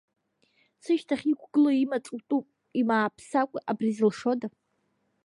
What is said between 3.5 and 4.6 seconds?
абри зылшода?